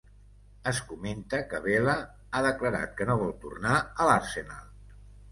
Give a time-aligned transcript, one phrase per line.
[0.69, 1.93] Es comenta que Vela
[2.31, 4.65] ha declarat que no vol tornar a l'Arsenal.